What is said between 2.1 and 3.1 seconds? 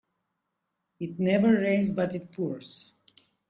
it pours